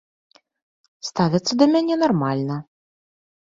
[1.09, 2.61] Ставяцца да мяне нармальна.